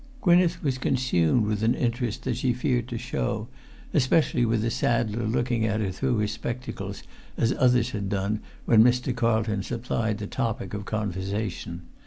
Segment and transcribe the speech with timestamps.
[0.19, 3.47] Gwynneth was consumed with an interest that she feared to show,
[3.93, 7.03] especially with the saddler looking at[Pg 311] her through his spectacles
[7.37, 9.15] as others had done when Mr.
[9.15, 11.83] Carlton supplied the topic of conversation.